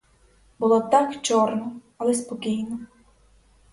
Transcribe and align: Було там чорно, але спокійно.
Було 0.59 0.81
там 0.81 1.21
чорно, 1.21 1.71
але 1.97 2.13
спокійно. 2.13 2.79